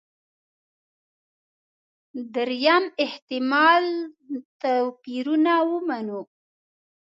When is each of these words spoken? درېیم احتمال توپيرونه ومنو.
درېیم 2.33 2.85
احتمال 3.05 3.85
توپيرونه 4.61 5.53
ومنو. 5.69 6.19